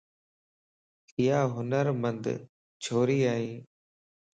[1.19, 2.25] ايا ھنر مند
[2.83, 3.51] ڇوري ائي.